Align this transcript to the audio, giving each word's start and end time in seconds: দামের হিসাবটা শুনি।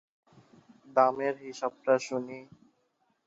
দামের 0.95 1.35
হিসাবটা 1.43 1.93
শুনি। 1.99 2.39